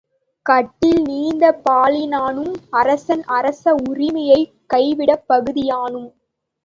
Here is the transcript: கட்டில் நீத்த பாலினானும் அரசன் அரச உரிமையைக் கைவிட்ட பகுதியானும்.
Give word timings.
கட்டில் 0.45 1.01
நீத்த 1.01 1.51
பாலினானும் 1.65 2.51
அரசன் 2.71 3.23
அரச 3.37 3.63
உரிமையைக் 3.83 4.53
கைவிட்ட 4.73 5.15
பகுதியானும். 5.29 6.09